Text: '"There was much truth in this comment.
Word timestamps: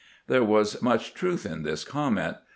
'"There 0.27 0.43
was 0.43 0.81
much 0.81 1.13
truth 1.13 1.45
in 1.45 1.61
this 1.61 1.83
comment. 1.83 2.37